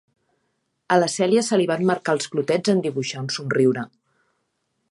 A 0.93 0.95
la 1.01 1.09
Cèlia 1.15 1.43
se 1.49 1.59
li 1.61 1.67
van 1.71 1.85
marcar 1.89 2.15
els 2.17 2.31
clotets 2.35 2.73
en 2.75 2.81
dibuixar 2.87 3.21
un 3.27 3.31
somriure. 3.37 3.85